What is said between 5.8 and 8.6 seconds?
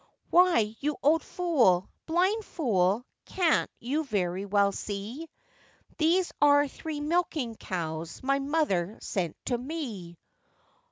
These are three milking cows my